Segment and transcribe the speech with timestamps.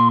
[0.00, 0.06] は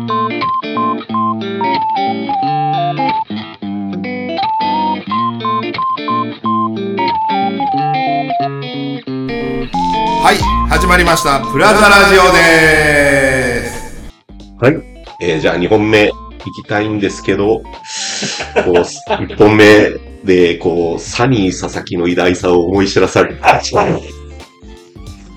[10.31, 10.38] い、
[10.70, 11.39] 始まりました。
[11.52, 14.12] プラザラジオです。
[14.60, 14.73] はい。
[15.21, 16.14] えーじゃあ2本目行
[16.54, 17.64] きたいんですけど、
[18.64, 19.90] こう、1本目
[20.24, 23.60] で、こう、サニー佐々木の偉大さを思い知らされた。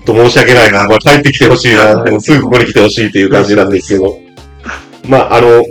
[0.05, 0.87] と申し訳ないな。
[0.87, 2.03] まあ、帰ってきてほしいな。
[2.03, 4.22] でもすぐここに来てほしいっていう感じなんですけど。
[5.07, 5.63] まあ、あの、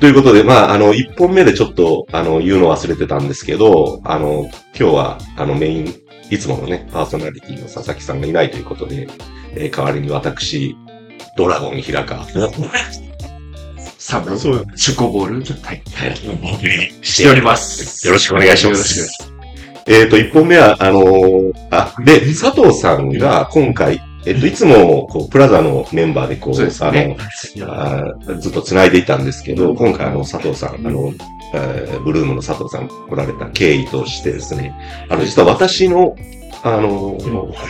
[0.00, 5.94] ということで、まあ、あの、1本目でちょっと、あの、言うの忘れてたんですけど、あの、今日は、あの、メイン、
[6.30, 9.06] いつものね、パーソナリティの佐々木さんがいないということで、
[9.54, 10.74] えー代わりに私、
[11.36, 12.26] ドラゴン平川。
[13.98, 17.04] サブ、チョコボール、はい、はい。
[17.04, 18.06] しております。
[18.06, 19.84] よろしくお願いしますよろしくお願いします。
[19.86, 27.16] えっ、と、一本目は、あのーあ、で、佐藤さんが今回、えっと、いつも、こう、プラザのメンバーで、こう、そうですあの、ね。
[27.62, 31.12] あーずっと繋いでいたんですけど、今回、あの、佐藤さん、あの、
[31.54, 34.74] えーブルームの佐藤さん来られた経緯としてですね、
[35.08, 36.16] あの、実は私の、
[36.64, 37.18] あの、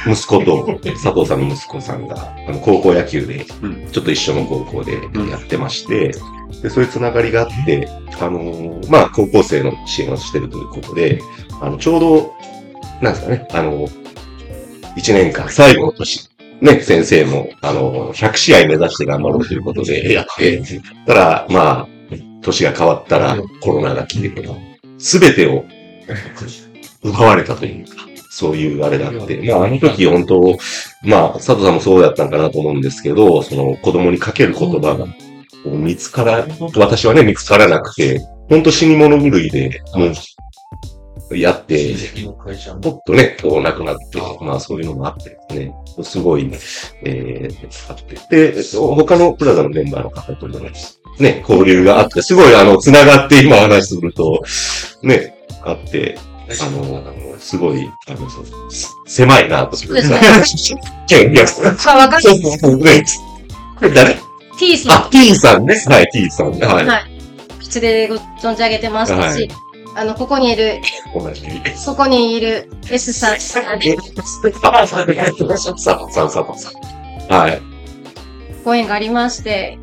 [0.06, 4.92] 息子と、佐藤さんの息子さんが、あの、高校野球でうん、ちょっと一緒の高校で
[5.30, 6.12] やってまして、
[6.62, 7.88] で、そういうつながりがあって、
[8.20, 11.20] あの、まあ、高校生の支援をしてるということで、
[11.60, 12.32] あの、ちょうど、
[13.00, 13.88] なんですかね、あの、
[14.96, 16.28] 1年間、最後の年、
[16.62, 20.62] ね、先生も、あの、100試合目指して頑張ろうということでやって、
[21.06, 21.88] ただ、まあ、
[22.40, 24.48] 年が変わったらコロナが来て、
[24.96, 25.64] すべてを
[27.02, 30.56] 奪われたというか、そういうあれがあって、まあ、あの時本当、
[31.02, 35.06] まあ、佐藤さんもそうだったんかなと思うんですけど、その子供にかける言葉が、
[35.64, 36.46] 見つから、
[36.76, 40.12] 私はね、見つからなくて、本当死に物狂いで、もう、
[41.36, 41.94] やって、
[42.24, 46.50] もっとね、こう亡くなって、まあそういうのもあってですね、すごい、
[47.04, 50.72] えー、あって、で、他のプラザのメンバーの方ともね、
[51.18, 54.42] ね、交流があって、すごいあの、繋がって今話すると、
[55.02, 56.18] ね、あって、
[56.60, 59.76] あの、すごい、あの、そうす狭いなと。
[59.76, 61.44] そうですねいや、
[61.86, 62.38] あ、わかる。
[62.78, 63.04] ね、
[63.94, 64.16] 誰
[64.58, 65.82] ？T さあ、T さんね。
[65.86, 66.50] はい、T さん。
[66.52, 66.84] はい。
[66.84, 66.88] ん。
[66.88, 67.12] はい。
[67.60, 69.48] 口でご存じ上げてましたはし、
[69.94, 70.80] あの、ここにいる、
[71.14, 71.42] 同じ。
[71.84, 73.84] ここにいる S さん、あ、さん、さ
[74.74, 77.32] ん、さん、さん。
[77.32, 77.62] はい。
[78.64, 79.78] ご縁がありまして、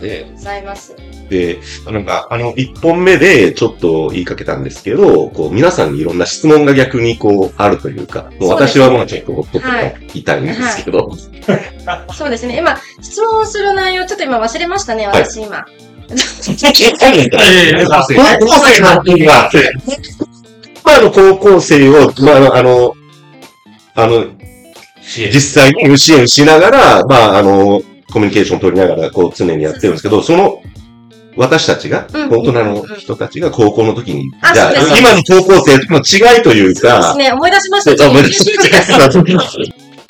[0.00, 0.94] で、ございます。
[1.28, 11.10] で、なんか、あの、一本目でちょっと言いかけたんですけど、こう、皆さんにいろんな質問が逆にこう、あるというか、もう私はもうちょっと、とはい言いたいんですけど、
[12.14, 12.56] そうですね。
[12.58, 15.66] 今、質問する内容、ちょっと今忘れましたね、はい私今。
[18.38, 19.50] 高校生の時が、
[20.84, 22.94] まあ、あの、高校生を、まあ、あの、
[23.94, 24.26] あの、
[25.02, 27.82] 実際に支援しながら、まあ、あの、
[28.12, 30.62] コミュニケーション取りながら、こう、常にやってるんですけど、その、
[31.36, 34.24] 私たちが、うん大人の人たちが高校の時に、
[34.98, 37.96] 今の高校生との違いというそうでかす、ね、思い出しました。
[37.96, 38.44] そう思い出し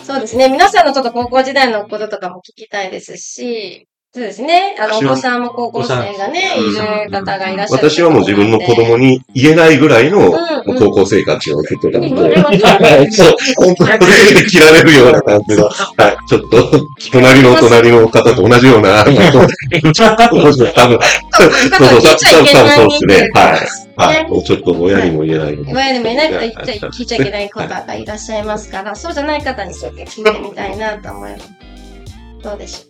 [0.03, 0.49] そうですね。
[0.49, 4.75] 皆さんのちょっと高校時代のこととかも聞きたいですし、そうですね。
[4.81, 7.91] あの、お子さんも高校生がね、いる方がいらっしゃる。
[7.91, 10.33] 私はもう自分の子供に言えないぐらいの、
[10.79, 15.73] 高校生活を送ってたのうんで、はいそう、本当に切られるような感じの、 は
[16.09, 20.99] い、ちょっと、隣の隣の方と同じような、 多分、そうそう、多分、
[21.33, 24.13] そうそう、そうですね、はい。
[24.15, 24.31] はい。
[24.31, 25.59] もうちょっと親にも言えない。
[25.71, 31.45] 親にもいない方言っちゃい聞いちゃいけない方がいらっしゃいますから、そうじゃない方にちょっと聞いてみたいなと思います。
[32.43, 32.88] どうでし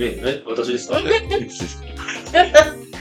[0.00, 1.00] え、え、私ですか？
[1.00, 1.04] い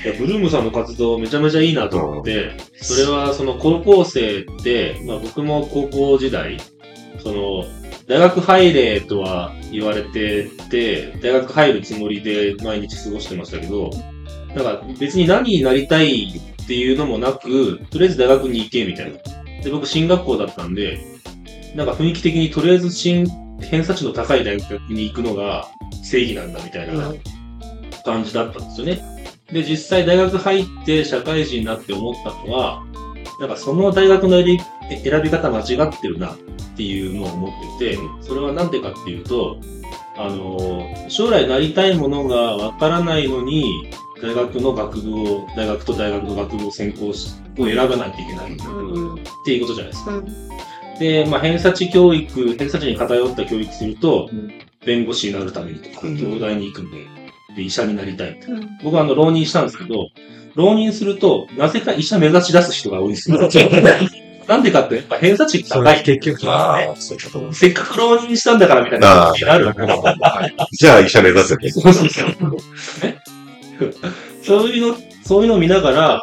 [0.08, 6.58] やブルームさんの活動めちゃめちゃいいなと思って、それはその高校生って、まあ僕も高校時代、
[7.24, 7.66] その、
[8.08, 13.90] 大学入れとは言われてて、大学入るつもりで毎日過ごしてましたけど、
[14.56, 19.18] なんか別に何になりたいっていうのもなく、とりあえず大学に行けみたいな。
[19.62, 21.00] で、僕進学校だったんで、
[21.76, 23.28] なんか雰囲気的にとりあえず新、
[23.62, 25.68] 偏差値の高い大学に行くのが
[26.04, 27.14] 正義なんだみたいな
[28.06, 29.02] 感じだったんですよね。
[29.52, 32.84] で、実際大学入って社会人になって思ったのは、
[33.40, 34.60] なんかその大学の選び
[35.04, 36.38] 選び方間違ってるなっ
[36.76, 39.60] ていうのを思ってて、それはなんでかっていうと、
[40.18, 48.58] あの、将来なりたいものがわからないのに、大学の学部を、大学と大学の学部を専攻し、を選ばないといけないっ
[49.46, 50.24] ていうことじゃないですか。
[51.00, 54.30] うんで、まあ、偏差値教育、偏差値に偏った教育すると、
[54.86, 57.06] 弁護士になるためにとか、うん東大に行くんで、
[57.56, 58.52] で、医者になりたいと。
[58.52, 60.10] うん僕はあの、浪人したんですけど、
[60.56, 63.38] 浪人すると、なぜか医者目指し出す人が多いんですよ。
[64.48, 66.04] なんでかって、やっぱ偏差値高い。
[66.04, 67.54] 結局、ああ、そういうこと。
[67.54, 69.76] せっかく浪人したんだからみたいな気になる。
[70.72, 71.70] じゃあ医者目指せて。
[71.70, 72.30] そうそうそう。
[73.06, 73.20] ね
[74.42, 76.22] そういうの、そういうのを見ながら、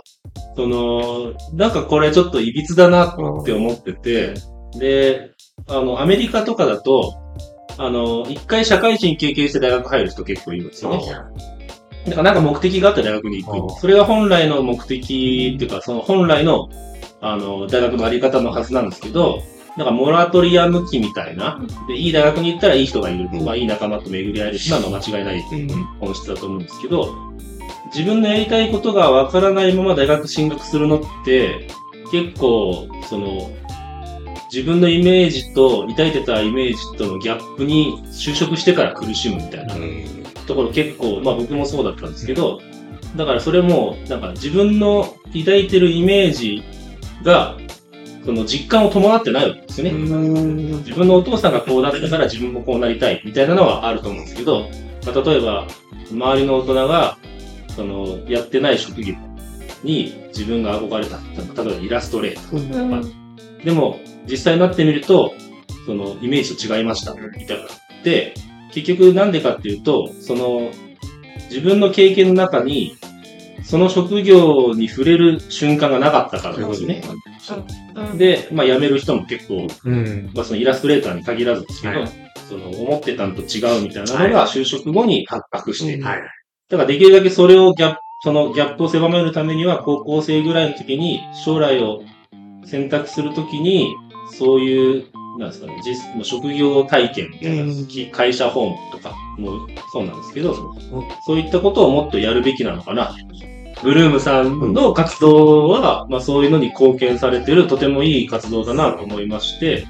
[0.56, 4.34] その、なんかこれちょっと歪だなって思ってて、
[4.78, 5.30] で、
[5.68, 7.14] あの、アメリカとかだと、
[7.76, 11.04] あの、一回社会人経験して大学入る人結構いるんですよね。
[12.06, 13.80] だからなんか目的があって大学に行く。
[13.80, 16.68] それが本来の目的っていうか、その本来の、
[17.20, 19.42] あの、大学のあり方のはずなんですけど、
[19.76, 21.60] なんかモラトリアム期みたいな。
[21.88, 23.28] で、いい大学に行ったらいい人がいる。
[23.32, 25.42] うんまあいい仲間と巡り合えるし、なのは間違いない
[25.98, 27.12] 本質だと思うんですけど、
[27.86, 31.68] 自分のやりたいことがわからないまま大学進学するのって、
[32.12, 33.50] 結構、その、
[34.54, 40.04] 自分のイメージと、抱いてたイメージとのギャップに就職してから苦しむみたいなうん
[40.46, 42.60] ところ結構、まあ僕もそうだったんですけど、
[43.16, 46.62] だからそれも、なんか自分の抱いてるイメージ
[47.24, 47.58] が、
[48.24, 49.98] その実感を伴ってないわけですよね。
[50.78, 54.68] 自分のお父さんがこうだったから自分もこうなりたいみたいなのはあると思うんですけど、
[55.04, 55.66] まあ、例えば、
[56.12, 57.18] 周りの大人が、
[57.74, 59.16] その、やってない職業
[59.82, 61.16] に自分が憧れた。
[61.60, 63.02] 例えばイラストレーター。
[63.02, 63.24] うん
[63.64, 63.98] でも、
[64.28, 65.34] 実際になってみると、
[65.86, 67.14] その、イメージと違いました。
[67.14, 67.64] みたいな。
[68.02, 68.34] で、
[68.72, 70.70] 結局なんでかっていうと、その、
[71.48, 72.96] 自分の経験の中に、
[73.62, 77.02] その職業に触れる瞬間がなかったからなんですよね。
[77.94, 80.30] うんで、まあ辞める人も結構うん。
[80.34, 86.04] まあ、そのイラストレーターに限らずですけど、はいその思ってたのと違うみたいなのが就職後に発覚している。
[86.04, 86.22] はい。
[86.68, 92.02] だからできるだけそれをギャップ、そのギャップを狭めるためには高校生ぐらいの時に将来を
[92.64, 93.94] 選択するときに、
[94.32, 95.04] そういう、
[95.38, 97.72] なんですかね、実もう職業体験みたいな、
[98.12, 100.54] 会社訪問とかもそうなんですけど、
[101.26, 103.14] そういったことをもっとやるべきなのかな。
[103.82, 109.86] ブルームさんの活動は、まあそういうのに貢献されてるとてもいい活動だなと思いまして。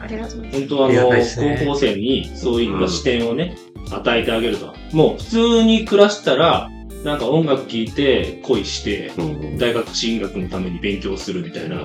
[0.52, 1.24] 本当はあの、ね。
[1.58, 3.56] 高校生にそういった視点をね、
[3.92, 4.74] 与えてあげると。
[4.92, 6.70] もう普通に暮らしたら、
[7.04, 9.58] なんか音楽聴いて恋して、うん。
[9.58, 11.84] 大学進学のために勉強するみたいな、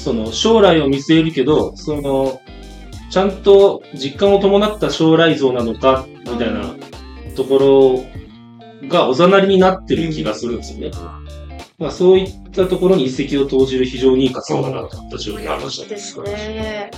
[0.00, 2.40] その将来を見据えるけど、その、
[3.10, 6.74] ちゃんと実感を伴った将来像なのか、みたいな
[7.36, 8.04] とこ
[8.82, 10.90] ろがおざなりになってる気がするんですよね。
[11.78, 15.88] まあそういったところに一石を投じる非常にいい活動だなと私は思いました。
[15.88, 16.90] ですね。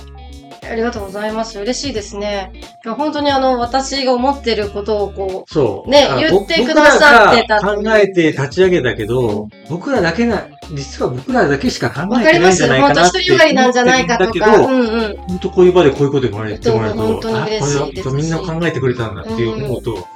[0.69, 1.59] ありがとうございます。
[1.59, 2.51] 嬉しいですね。
[2.85, 5.89] 本当にあの、私が思ってることをこそう。
[5.89, 12.19] あね言ってくださってた考えて立ち上げたけど、僕らだけな、実は僕らだけしかう、考。
[12.21, 14.31] えてないんじゃない本当かなって一人よがりなんじゃないかとか。
[14.31, 15.17] 思ってるんだけど、うんうん。
[15.27, 20.07] 本当こういう場でこういうこと言われてもらえると、本当に嬉しいですしあこれはみんな考えてくれたんだっていう思うと、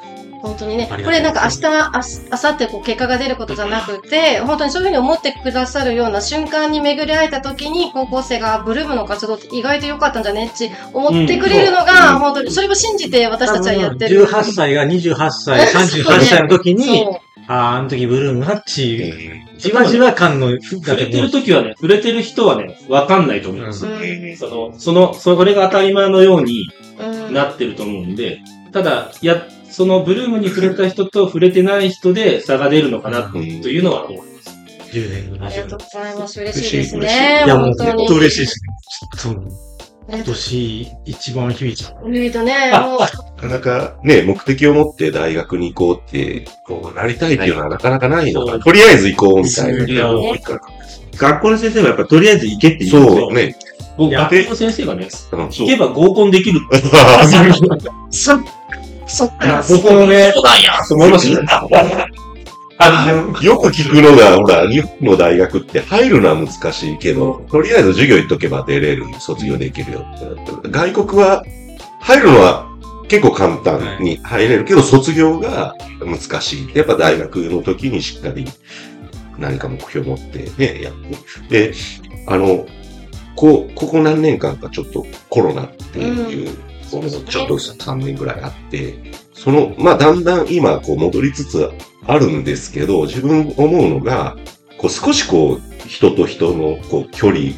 [0.42, 0.88] 本当にね。
[0.90, 14.26] これなんか明日、明日、明後日こう結果が出ることじゃなくて、本当にそういうふうに思ってくださるような瞬間に巡り会えた時に、高校生がブルームの活動って意外と良かったんじゃねって思ってくれるのが、本当に、それを信じて私たちはやってる。
[14.28, 17.08] 18歳が28歳、38歳の時に、
[17.48, 19.14] ああ、あの時ブルームがっち、
[19.58, 23.92] じわじわ感の、だ触れてる時はね、触れてる人はね、わかんないと思うんですよ。
[23.92, 28.42] うんその、その、それが当たり前のようにうんなってると思うんで、
[28.72, 34.50] ただ、や、そのブルームに触れた人と触れてない人で差が出るのかなというのは思います。
[34.92, 36.42] 10年のありがとうございます。
[36.42, 37.44] 嬉しいです嬉しいね。
[37.46, 38.08] いや、もう本当に。
[38.20, 38.48] 嬉しいで
[39.18, 39.67] すね。
[40.10, 41.94] 今年一番響いた。
[42.02, 50.14] 見るとね、もう、なかなかね、目的を持って大学に行こうって、こうなりたいっていうのはなかなかないのはいが、とりあえず行こうみたいな。
[51.18, 53.20] 学校の先生はやっぱとりあえず行けって言うんですよ。
[53.20, 53.56] そうね。
[53.98, 56.88] 僕、学校の先生がね、うん行けば合コンできるって。
[58.12, 58.32] そ、
[59.08, 59.64] そっか。
[59.70, 62.27] 僕もね、そうなんやと思いましたね。
[63.42, 70.26] よく聞くのが、ほら、日本の大学って入るのは難しいけど、とりあえず授業行っとけば出れる、卒業できるよって。
[70.26, 71.44] なってる外国は、
[72.02, 72.68] 入るのは
[73.10, 76.72] 結構簡単に入れるけど、卒業が難しい。
[76.76, 78.46] やっぱ大学の時にしっかり
[79.40, 80.94] 何か目標を持ってね、やっ
[81.50, 81.70] て。
[81.70, 81.74] で、
[82.28, 82.66] あの、
[83.36, 86.56] こう、ここ何年間かちょっとコロナっていう、
[86.92, 88.98] こうちょっと3年ぐらいあって、
[89.34, 91.70] その、まあだんだん今こう戻りつつ
[92.08, 94.38] あるんですけど、自分思うのが、
[94.78, 97.52] こう少しこう人と人のこう距離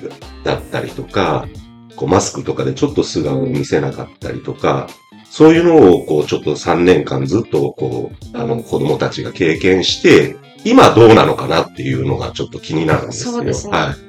[0.44, 1.48] だったりとか、
[1.96, 4.88] こうマスクとかでちょっと素顔を見せなかったりとか、
[5.30, 13.34] そういうのをこうちょっと3年間ずっとこう、あの子供たちが経験して、今どうなのかなっていうのがちょっと気になるんですよ。
[13.34, 14.09] そうですねはい。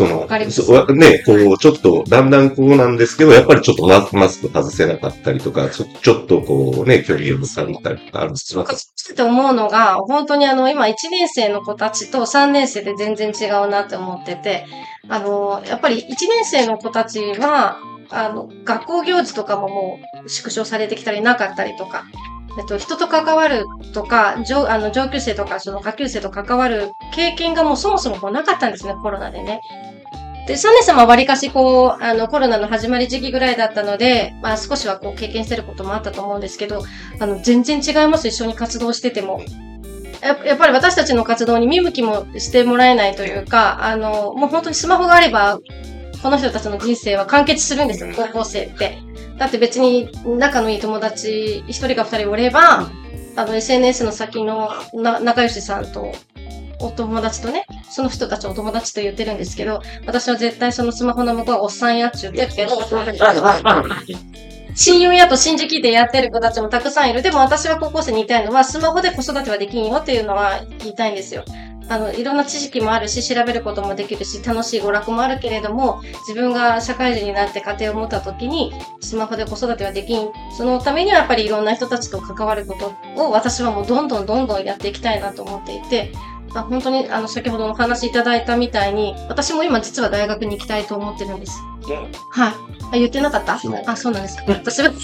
[0.00, 8.62] そのそわね、こう、ちょっと、だんだんこうなんですけど、やっぱりちょっとママスク外せなかったりとか、ちょちょっとこうね、距離をされたりとかあるんですよ。
[8.62, 14.64] って思うのが、本当にあの、今1年生の子たちと3年生で全然違うなって思ってて、
[15.08, 17.76] あの、やっぱり1年生の子たちは、
[18.08, 22.04] あの、学校行事とかももう縮小されてきたりなかったりとか、
[22.58, 29.60] えっと、人と関わるとか、上あの上級生とか、その下級生と関わる経験がもうそもそもこうなかったんですね、コロナでね。
[30.50, 36.82] で、3年生もわりかしこう、あの、コロナの始まり時期ぐらいだったので、まあ少しはこう経験してることもあったと思うんですけど、
[37.20, 39.42] あの、全然違います、一緒に活動してても。
[40.20, 45.60] ややっぱり私たちの活動に見向きもしてもらえないというか、あの、もう本当にスマホがあれば、
[46.20, 48.98] この人たちの人生は完結するんですよ、高校生って。
[49.38, 52.90] だって別に仲のいい友達、一人か二人おれば、
[53.36, 56.12] あの、SNS の先のな仲良しさんと、
[56.80, 62.80] お友達とね、その人たちお友達と言ってるんですけど、私は絶対そのスマホの向こうはおっさんやっちゅうて言ってるけど、
[64.74, 67.22] 親友やと信じきってやってる子たちもたくさんいる。
[67.22, 71.44] でも私は高校生に言いたいのは、スマホで子育てはできんよっていうのは言いたいんですよ。
[71.88, 80.28] あの、いろんな知識もあるし、調べることもできるし、楽しい娯楽もあるけれども、自分が社会人になって家庭を持った時に、スマホで子育てはできん。
[80.56, 86.12] そのためにはやっぱりいろんな人たちと関わることを、私はもうどんどんどんどんやっていきたいなと思っていて、
[86.54, 91.52] あ本当に、あの、先ほどのお話いただいたみたいに、私も今実は大学に行きたいと思ってるんです。
[92.32, 92.52] はい。
[92.92, 93.54] あ、言ってなかった？
[93.86, 94.44] あ、そうなんですか。
[94.48, 94.96] 私は行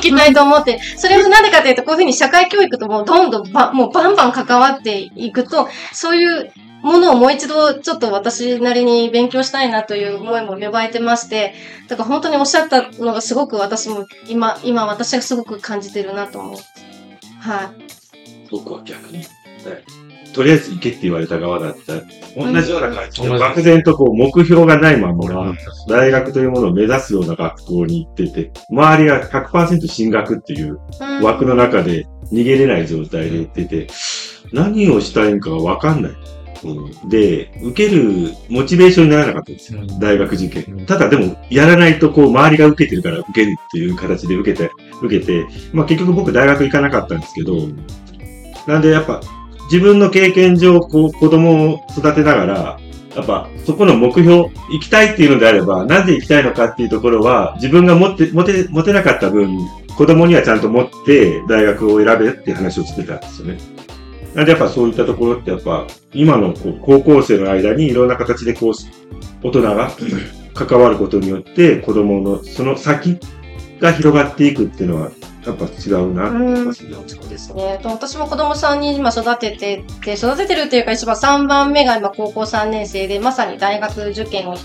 [0.00, 11.54] きたいと思って、それもなんでかというと、こういうふうに社会教育ともどんどんば、もうバンバン関わっていくと、そういうものをもう一度ちょっと私なりに勉強したいなという思いも芽生えてまして、
[11.88, 16.56] だから本当におっしゃったのがすごく私も今、今私がすごく感じてるなと思う。
[17.40, 18.48] はい。
[18.50, 19.18] 僕は逆に。
[19.18, 20.01] はい
[20.32, 21.94] とりあえず行けって言われた側だった。
[21.94, 22.02] ら、
[22.36, 23.38] 同じような感じで、うん。
[23.38, 25.54] 漠然とこう目標がないまま、
[25.88, 31.22] 大学というものを目指すような学校に行ってて、周りが100%進学っていううん。
[31.22, 33.88] 枠の中で逃げれない状態で行ってて、
[34.52, 36.12] 何をしたいんかがわかんない。
[36.12, 36.22] うん
[37.08, 39.80] で、受けるモチベーションにならなかったんですよ。
[39.80, 39.98] うん。
[39.98, 40.64] 大学受験。
[40.76, 40.86] うん。
[40.86, 44.70] ただでも、やらないとこう、周りが受けてるから受けるっていう形で受けて、
[45.02, 47.68] 受けて、まあ結局僕大学行かなかったんですけど、
[48.68, 49.20] なんでやっぱ、
[49.70, 52.80] 自分の経験上、こう、子供を育てながら、
[53.14, 59.56] やっぱ、そこの目標、行きたいっていうのであれば、なぜ行きたいのかっていうところは、自分が持って、持て、持てなかった分、
[59.96, 63.58] 子供にはちゃんと持って、大学を選べっていう話をしてたんですよね。
[64.34, 68.72] なんでやっぱそういったところってやっぱ、今のこう高校生の間にいろんな形でこう、
[69.42, 69.92] 大人が
[70.54, 73.18] 関わることによって、子供のその先
[73.80, 75.10] が広がっていくっていうのは、
[75.44, 76.94] やっぱ違うなって思いますね。
[77.06, 77.80] そうですね。
[77.82, 84.56] と私も子供さんに今育ててて、育ててるっていうか一番3番目が今高校3年生で、まさに大学受験を、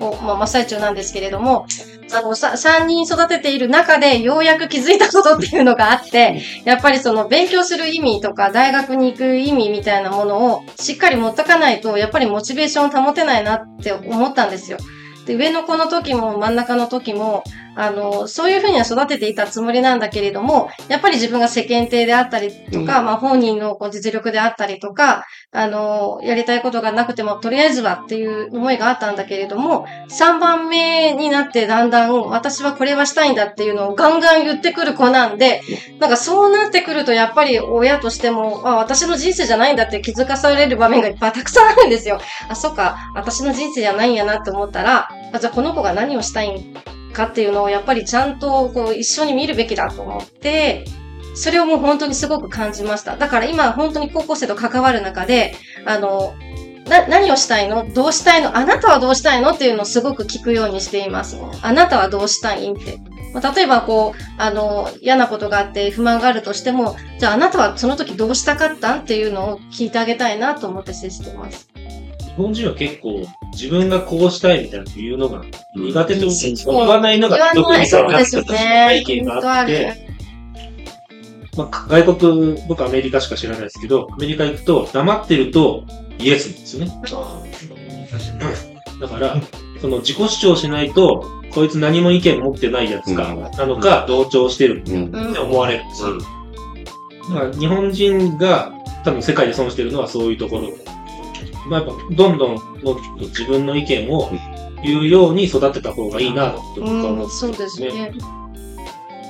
[0.00, 1.66] をまあ、真っ最中なんですけれども、
[2.14, 14.78] あの、さ3人育てている中でようやく気づいたことっていうのがあって、やっぱりその勉強する意味とか大学に行く意味みたいなものをしっかり持っとかないと、やっぱりモチベーションを保てないなって思ったんですよ。
[15.26, 35.62] で、上の子の時も真ん中の時も、あの、そういうふうには育てていたつもりなんだけれども、やっぱり自分が世間体であったりとか、うんまあ本人のこう実力であったりとか、あの、やりたいことがなくても、とりあえずはっていう思いがあったんだけれども、3番目になってだんだん、私はこれはしたいんだっていうのをガンガン言ってくる子なんで、
[35.98, 42.20] なんかそうなってくると、やっぱり親としても、あ、私の人生じゃないんだって気づかされる場面がいっぱいたくさんあるんですよ。
[42.48, 46.74] あ、そっか、私の人生じゃないんやなって思ったら、あじゃあこの子が何をしたいん
[47.12, 50.84] かっていうのをやっぱりちゃんとこう一緒に見るべきだと思って、
[51.34, 53.16] それをもう本当にすごく感じました。
[53.16, 55.54] だから今本当に高校生と関わる中で、
[55.86, 56.34] あの、
[56.88, 57.88] な、何をしたいの？
[57.94, 58.56] どうしたいの？
[58.56, 61.38] あなたはどうしたいのっていうのをすごく聞くようにしています。
[61.62, 62.98] あなたはどうしたいんって。
[63.56, 69.00] 例えばこう、あの、嫌なことがあって不満があるとしても、じゃああなたはその時どうしたかったん？
[69.00, 71.70] っていうのを聞いてあげたいなと思って接してます。
[72.36, 75.42] 日本人は結構自分がこうしたいみたいな言うのが
[75.74, 76.26] 苦手と
[76.72, 79.02] 言わないのが言わない、そうですよね。
[79.04, 80.12] 背景があって。
[81.56, 85.84] まあ、外国、僕アメリカしか知らないですけど、アメリカ行くと黙ってると
[86.18, 87.02] イエスですよね。
[89.00, 89.36] だから、
[89.82, 96.18] その自己主張しないと、こいつ何も意見持ってないやつか、うんなのか、同調してるって思われるんですよ。
[97.34, 98.72] だから日本人が
[99.04, 100.70] 多分世界で損してるのはそういうところ。
[101.66, 104.30] まあやっぱどんどんもっと自分の意見を
[104.82, 108.12] 言うように育てた方がいいなと僕は思うん、ってそうですね。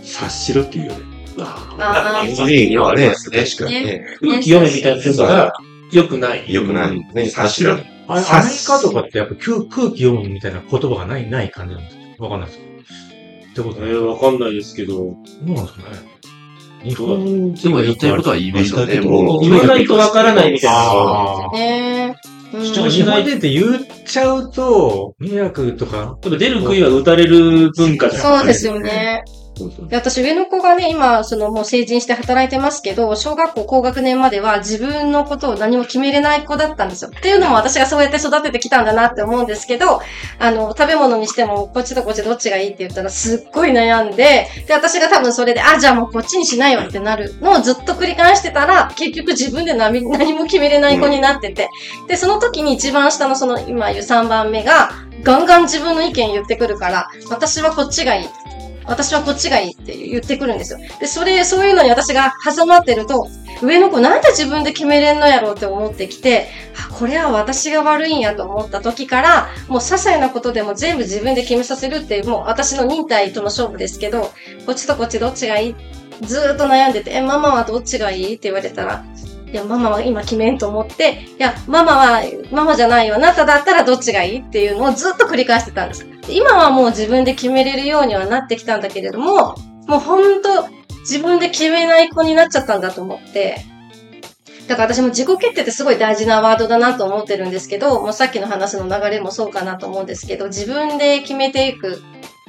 [0.02, 0.98] 察しろっていうよね。
[1.38, 4.04] あーいいよね、確かにね。
[4.20, 5.52] 空気読めみたいなのが
[5.90, 6.52] 良くない。
[6.52, 6.98] よくない。
[7.14, 7.78] ね、察しろ。
[8.08, 12.24] あれアメリカとかってやっぱ空空気読むみたいな言葉がない、ない感じなんですか？
[12.24, 14.96] わかんないですってことえー、わかんないですけど。
[14.96, 15.98] そうなんですかね？
[16.84, 19.00] 日本でも言ってることは言いますよね。
[19.00, 20.76] もう言わないとわからないみたいな。
[20.78, 22.21] あーねうん
[22.52, 28.22] 主張日本人って言っちゃうと、迷惑とか、でも出る杭は打たれる文化じゃん。
[28.22, 29.22] そうですよね。
[29.54, 37.10] そうそうで私、上の子がね、今、そのもう成人して働いてますけど、小学校高学年までは自分のことを何も決めれない子だったんですよ。
[37.14, 40.00] っていうのも私がそうやって育ててきたんだなって思うんですけど、
[40.38, 51.68] あの、食べ物にしても、こっちとこっちどっちがいいって言ったらすっごい悩んで、で、私が多分それで、あ、じゃあもうこっちにしないわってなるのをずっと繰り返してたら、結局自分で何何も決めれない子になってて、
[52.08, 54.90] で、その時に一番下のその、今言う3番目が、
[55.22, 58.28] ガンガン自分の意見言ってくるから、私はこっちがいい。
[58.86, 60.78] 私はこっちがいいって言ってくるんですよ。
[61.00, 63.28] で、それ、そういうのに私が挟まってると、
[63.62, 66.48] 上の子なんで自分で決めれんのやろうって思ってきて、
[66.98, 74.32] これは私が悪いんやと思った時から、もう些細なことでも全部自分で決めさせるっていう、もう私の忍耐との勝負ですけど、
[74.66, 75.74] こっちとこっちどっちがいい？
[76.22, 79.04] ずーっと悩んでて、え、ママはどっちがいいって言われたら、
[79.50, 83.16] いや、ママは今決めんと思って、いや、ママは、ママじゃないよ。
[83.16, 86.06] あなただったらどっちがいいっていうのをずっと繰り返してたんです。
[86.28, 89.54] 今はもう自分で決めれるようにはなってきたんだけれども、
[89.86, 90.68] もうほんと
[91.00, 93.64] 自分で決めない子になっちゃったんだと思って、
[94.68, 102.02] だから私も自己決定ってすごい大事なワードだなと思ってるんですけど、もうさっきの話の流れもそうかなと思うんですけど、自分で決めていく。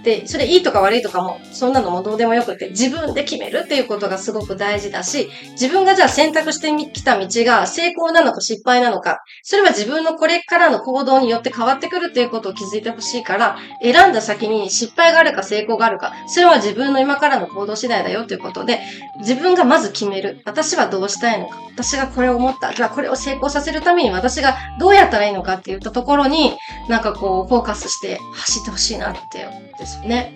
[0.04, 18.82] で、それいいとか悪いとかも、そんなのもどうでもよくて、自分で決めるっていうことがすごく大事だし、自分がじゃあ選択してきた道が成功なのか失敗なのか、それは自分のこれからの行動によって変わってくるっていうことを気づいてほしいから、選んだ先に失敗があるか成功があるか、それは自分の今からの行動次第だよということで、
[19.20, 20.42] 自分がまず決める。
[20.46, 21.58] 私はどうしたいのか。
[21.76, 22.74] 私がこれを思った。
[22.74, 26.58] じゃあこれを成功させるために私がどうやったらいいのかって言ったところに、
[26.90, 30.36] なんかこう、フォーカスして走ってほしいなって思うんですよね。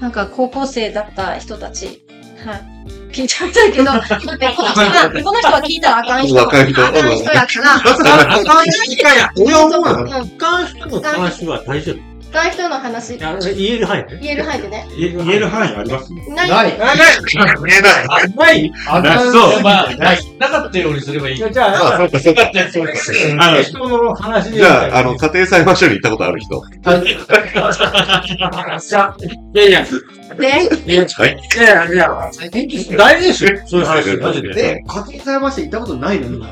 [0.00, 2.04] なんか高校生だった人たち、
[2.44, 2.74] はい。
[3.12, 6.34] 聞いてみたいけど、この人は、この人は聞いたらあかん人。
[6.34, 7.74] 若い人あかん人やから、
[8.34, 9.30] あかん人や。
[9.38, 9.92] 俺は思うな。
[9.92, 10.12] うん。
[10.12, 12.13] あかん人の話は大丈夫。
[12.34, 14.18] あかん人の話い、や言える範囲で。
[14.18, 14.88] 言える範囲でね。
[14.98, 16.48] 言える範囲ありますない。
[16.48, 16.72] ない。
[17.62, 18.34] 見えない。
[18.34, 20.18] ないあなそうまあ、ない。
[20.38, 21.36] なかったようにすればいい。
[21.36, 22.42] じゃあ、じゃあ、あ、そうか、そうか。
[23.38, 24.56] あの人の話で。
[24.56, 26.60] じゃあ、あの、家庭裁判所に行ったことある人。
[29.54, 29.86] いやいや、
[30.36, 31.30] で、いや、はい。
[31.30, 32.30] いやいや、
[32.98, 34.16] 大事でしょそういう話。
[34.16, 34.52] マジで。
[34.52, 36.44] で、家庭裁判所行ったことないのに。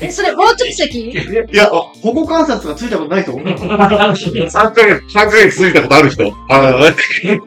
[0.00, 3.32] え、それ、もうちょっと席いや、保護観察がついたことない人。
[3.38, 6.34] 3ヶ月、3ヶ月過ぎたことある人？
[6.48, 7.38] あ私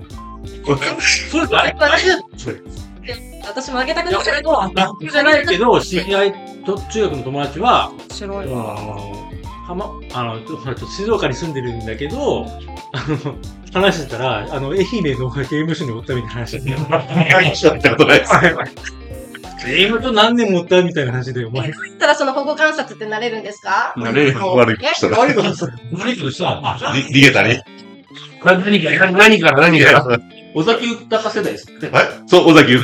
[3.47, 6.33] 私もあげたくないけど、楽じゃないけど、知り合い
[6.65, 9.29] と中学の友達は、白いあの、
[9.67, 13.35] はま、あの、ほら、ちょっと静岡に住んでるんだけど、あの、
[13.73, 16.75] 話してたら、あの、愛媛の刑務所におったみたいな話で。
[16.75, 18.31] あ、しったこと ないです。
[19.63, 21.71] 刑務所何年もおったみたいな話で、お前。
[21.99, 23.93] たらその保護観察ってなれるんですか？
[23.97, 25.17] なれ悪いことしたら。
[25.19, 25.65] 悪いことした。
[25.97, 26.93] 悪いことした。
[26.93, 27.61] に逃げたり。
[28.43, 30.19] 何か、何から何か
[30.53, 31.87] 尾崎豊世代ですね。
[31.87, 31.91] い。
[32.27, 32.81] そう、尾崎優。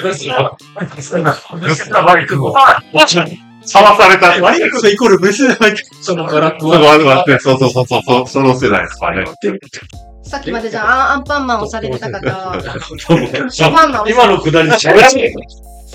[3.64, 4.42] さされた。
[4.42, 6.72] 悪いことイコール別で入ってそのガラッと
[7.40, 9.24] そうそうそうそうそうそう、その世代ですかね。
[10.24, 12.62] さっきまでじゃあアンパンマンをされてた方は、アン
[13.74, 14.76] パンマンを今のくだりで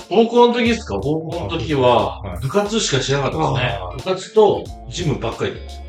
[0.09, 0.95] 高校の時ですか？
[0.99, 3.79] 高校の時は、部活しかしなかったですね。
[3.97, 5.81] 部活とジムばっかりです。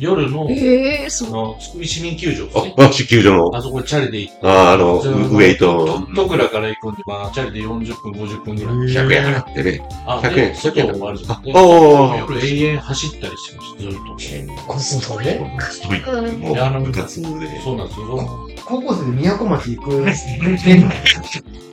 [0.00, 1.28] 夜の、ええそう。
[1.28, 2.74] あの、つくび市民球場ですね。
[2.76, 4.40] あ、地球上の、あそこでチャリで行って。
[4.48, 8.74] あ、あの、ウェイト、とくらから行くんで、まあ、チャリで40分、50分ぐらい。
[9.06, 9.88] 100円払ってね。
[10.06, 11.42] あ、100で、円外を回るじゃん。
[11.42, 14.18] でおー夜永遠走ったりしてました、ずっと。
[14.18, 17.60] ストイックうんもう部活で。
[17.62, 18.28] そうなんですよ。
[18.64, 20.04] 高校生で都町行く。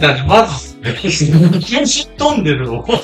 [0.00, 0.74] だってまず、
[1.60, 2.82] 禁止飛んでるの。
[2.82, 2.98] こ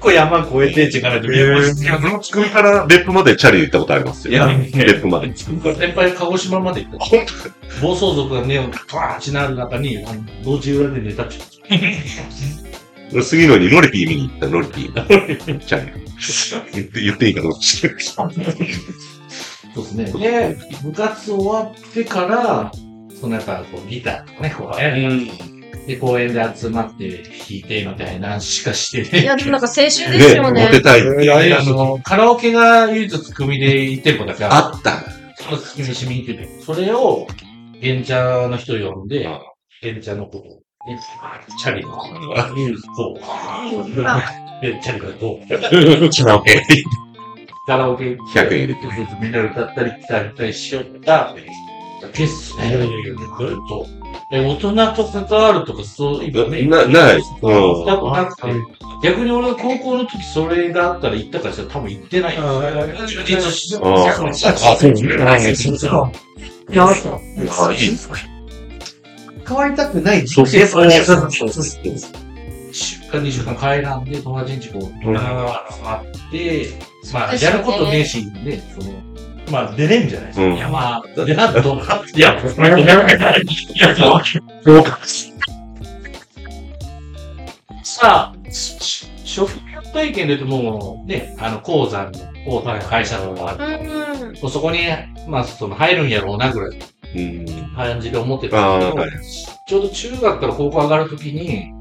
[0.00, 1.82] こ山越えて力で見えます。
[1.82, 4.46] いや、その作りから別府までチャリで行ったことありますよ。
[4.72, 5.36] 別府まで。
[5.36, 6.98] 先輩鹿児島まで行った。
[7.82, 8.58] 暴走族がね、
[8.92, 11.44] バーッチなる中に、あの、道中裏で寝たっちゃ
[12.64, 12.67] う。
[13.22, 15.58] 次のにロリピー見に行った、ロリピー。
[15.60, 16.08] チャリ。
[16.72, 18.34] 言って、言っていいかどうか知らない
[19.74, 20.12] そうですね。
[20.12, 22.72] で、部活終わってから、
[23.20, 25.30] そのやっぱこうギターとかね、こうね。
[25.86, 30.70] で、公園で集まって弾いてみたいなしかしていや、でもなんか青春ですね、よねモ。
[30.70, 31.02] テたい。
[31.02, 35.02] であの、カラオケが唯一組で1店舗だけああった。
[35.36, 36.60] その月見市民球で。
[36.60, 37.26] それを、
[37.80, 39.26] 現茶の人呼んで、
[39.82, 40.44] エンチャのこと。
[40.44, 40.67] ね
[41.58, 42.02] チャリの
[42.96, 43.14] そう。
[44.62, 45.40] で、チャリがどう？
[46.10, 46.62] カラオケ。
[47.66, 48.80] カラオケ行って100円入れて
[49.20, 52.70] みんなで歌ったり来たりしよっただけっすね。
[52.70, 52.86] ずっ
[53.68, 53.86] と。
[54.30, 56.62] で、大人と関わるとか、そういうね。
[56.62, 57.16] な、ない。
[57.16, 57.22] うん。
[57.22, 58.42] したことなくて、
[59.02, 62.36] 逆に俺が高校の時それがあったら行ったかしたら多分行ってない。
[62.36, 65.14] 充実してああ、そうですね。
[65.14, 66.92] いや、あ
[67.72, 68.37] いいですね。
[69.48, 70.28] 変わりたくない。
[70.28, 71.82] そうそうそうそうそうそう。
[72.70, 76.66] 一週間、二週間帰らんで、友達んちこう、飲みながらって、
[77.12, 78.92] まあ、やることねえし、ね、その、
[79.50, 80.44] まあ、出れんじゃないですか。
[80.44, 81.60] うんいや、まあ、で、なんと、
[82.14, 83.96] いや、いや、いや、
[84.62, 84.98] そうか。
[87.82, 88.34] さあ、
[89.24, 94.78] 職業体験で言うともう、ね、あの、鉱山の、大手の会社とかあるそこに、
[95.26, 96.78] まあ、その、入るんやろうな、ぐらい
[97.16, 97.46] うん。
[97.74, 99.10] 感じで思ってたけど、はい。
[99.66, 101.72] ちょうど中学から高校上がるときに、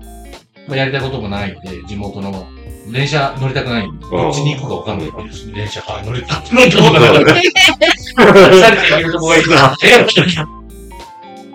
[0.68, 2.48] まあ、やりたいこともないんで、地元の
[2.92, 5.12] 電車乗りたくないどっちに行くかわかんない
[5.54, 9.48] 電車乗りたくないとこだから、 二人で行けるとこがいい。
[9.48, 9.88] なって。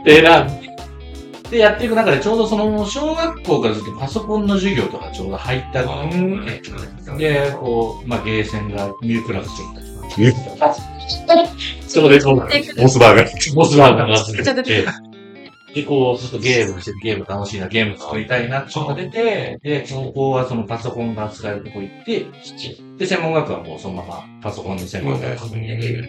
[0.21, 0.62] で、選ん
[1.53, 6.09] で、で、やっていく中で、ちょうどその、小学校からずっとパソコンの授業とかちょうど入ったの
[6.47, 6.63] で、
[7.19, 9.63] で、こう、まあ、ゲーセンがミュークラブして
[10.59, 10.75] た。
[11.87, 13.55] そこで、そうですモスバーガー。
[13.55, 14.87] ボスバーガーが出ちょっとて、
[15.75, 22.27] で、こう、ずっとゲームしてて、ゲーム楽しいな、ゲーム作りたいなっていうのが出て、で、高校はそのパソコンが使えるとこ行って、
[22.99, 26.09] で、専門学校はもうそのままパソコンの専門学校に行って、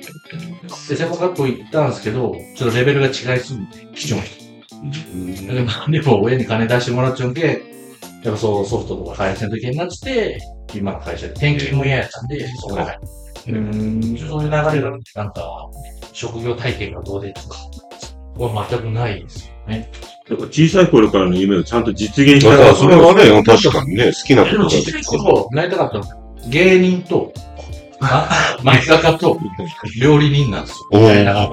[0.90, 4.43] で、専門学校行ったんですけど、ちょっとレベルが違いすぎて、貴重な人。
[4.84, 7.62] でも、でも親に金出してもらっちゃうんけ、
[8.24, 10.40] やっぱそうソフトとか開発の時になってて、
[10.74, 15.70] 今の会社で転勤も嫌やったんで、そこうーん、そういう流れが、なんか、
[16.14, 17.58] 職業体験がどうでとか、
[18.38, 19.92] これ全くないですよね。
[20.30, 22.52] だから小さい頃からの夢をちゃんと実現した。
[22.52, 27.34] だからそれはね、確かにね、好きなことができて小さい頃、なりたかったの芸人と、
[28.00, 28.28] ま、
[28.64, 29.38] 漫画家と、
[30.00, 31.00] 料理人なんですよ。
[31.00, 31.50] おみたいな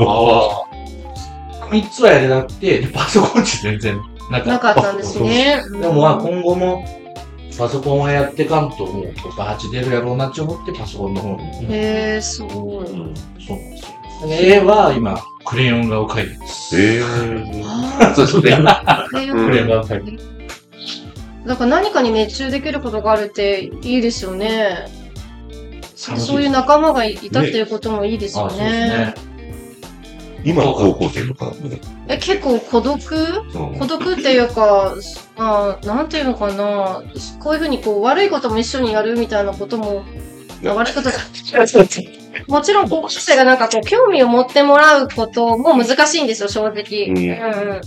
[1.71, 4.75] ー三つはやれなくて、でパソコンって全然なかなった。
[4.75, 5.63] かったんですね。
[5.71, 6.85] でもまあ今後も、
[7.59, 11.43] パソコンはやってかんと、もう、バチ出るやろうなって思って、パソコンの方に。
[11.75, 12.87] へえ、すごい。
[12.87, 13.57] そうなんですよ。
[14.29, 16.81] 絵は今、クレヨン画を描いてます。
[16.81, 17.03] ええ。
[18.01, 18.53] あそうそうね。
[18.65, 20.23] あ、クレヨン画を描いて
[21.47, 24.87] だから何かに熱中できることがあるっていいですよね。
[25.97, 29.15] そういう仲間がいたっていうこともいいですよあ、そうですねね。。
[30.45, 31.53] 今の高校生とか、
[32.09, 33.17] え、結構孤独？
[33.55, 34.95] うん孤独っていうか、
[35.37, 37.03] あなんていうのかな。
[37.41, 40.05] こういうふうにこう悪いことも一緒にやるみたいなことも、
[40.63, 41.17] まあ悪いことだ。
[42.49, 47.07] もちろん高校生がなんかこう興味を持ってもらうことも難しいんですよ、正直。
[47.09, 47.81] うんうんうん。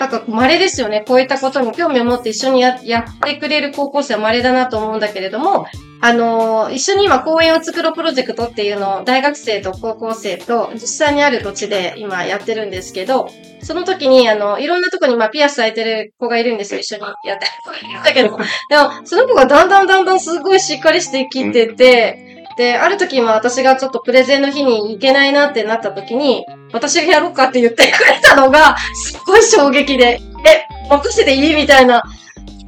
[0.00, 1.04] なんか稀ですよね。
[1.06, 5.66] こういったことに興味を持って一緒にややってくれる高校生は稀だなと思うんだけれども、
[6.06, 13.30] あのー一緒に今公園を作ろうプロジェクトっていうのを大学生と高校生と実際にある土地で今やってるんですけど、
[13.62, 17.46] その時にあの、いろんなとこにまあピアス咲いてる子がいるんですよ、一緒にやって。
[18.04, 18.36] だけど、
[18.68, 31.54] でも、その子がだんだんだんだんすごいしっかりしてきてて、で、ある時今私がちょっとプレゼンの日に行けないなってなった時に、私がやろうかって言ってくれたのが、すっごい衝撃で、え、任せていい？
[31.54, 32.02] みたいな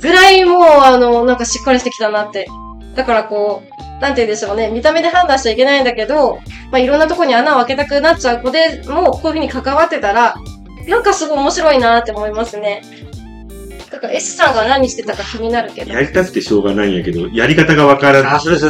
[0.01, 2.49] ぐらいもう、あの、なんかしっかりしてきたなって。
[2.97, 4.71] だからこう、なんて言うんでしょうね。
[4.71, 10.35] 見た目で判断しちゃいけないんだけど、まあ、いろんなとこに穴を開けたくなっちゃう子でも、こういうふうに関わってたら、
[10.89, 12.83] なんかすごい面白いなって思いますね。
[13.91, 15.93] だから S さんが何してたか気になるけど。
[15.93, 18.61] やりたくてしょうがないんやけど、やり方がわからない人が多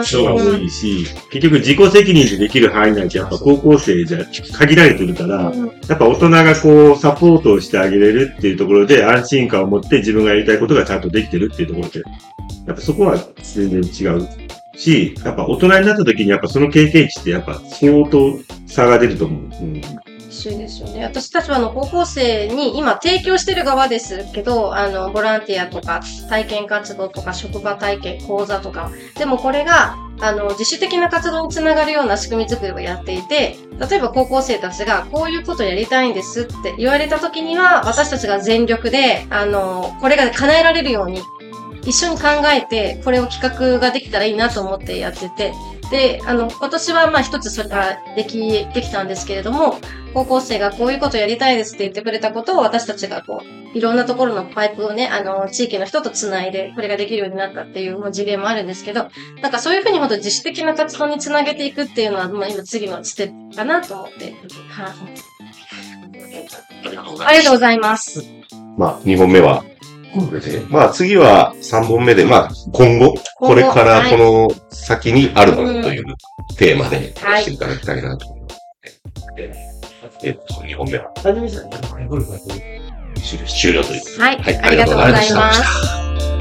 [0.00, 4.24] ーいし、結局自己責任でできる範囲なんてやっぱ高校生じゃ
[4.58, 5.66] 限られてるから、うん。
[5.66, 12.02] やっぱ大人がこうサポートをしてあげれるっていうところで安心感を持って自分がやりたいことがちゃんとできてるっていうところで、
[12.66, 14.28] やっぱそこは全然違う
[14.76, 19.40] し、やっぱ大人になった時にやっぱその経験値ってやっぱ相当差が出ると思う。
[19.62, 20.05] うん
[20.36, 21.04] 一緒ですよね。
[21.04, 28.90] 私たちはあの高校生に今提供してる側ですけど、あの、ボランティアとか体験活動とか職場体験講座とか。
[29.16, 33.56] でもこれが、あの、自主的な活動につながるような仕組み作りをやっていて、
[33.90, 41.22] 例えば高校生たちがこういうことやりたいんですって言われた時には、私たちが全力で、あの、これが叶えられるように、
[41.86, 45.52] 一緒に考えて、これを企画ができたらいいなと思ってやってて、
[45.90, 49.78] で、あの、今年はまあ一つそれができ、できたんですけれども、
[50.14, 59.08] 高校生がこういうことやりたいですって言ってくれたことを私たちがこう、いろんなところのパイプをね、あの、地域の人と繋いで、これができるようになったっていうもう事例もあるんですけど、
[59.42, 64.34] なんかそういうふうにほんと自主的な活動につなげていくっていうのは、まあ今次のステップかなと思って、
[64.70, 64.94] はい。
[66.86, 67.26] ありがとうございます。
[67.26, 68.24] ありがとうございます。
[68.78, 69.64] まあ、2本目は、
[70.20, 70.62] これで。
[70.68, 76.04] まあ、次は3本目で、まあ、今後、これからはいこの先にあるものという
[76.56, 78.60] テーマで話していただきたいなと思います。
[80.22, 81.10] えっと、2本目は？
[83.22, 84.22] 終了終了ということで。
[84.22, 85.22] はい、はいありがとうございま。
[85.22, 86.35] した